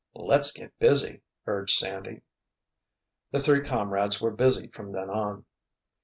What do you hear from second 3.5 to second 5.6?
comrades were busy from then on.